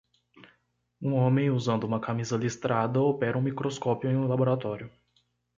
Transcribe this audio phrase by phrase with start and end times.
[0.99, 1.51] Um homem?
[1.51, 2.99] usando uma camisa listrada?
[2.99, 4.91] opera um microscópio em um laboratório.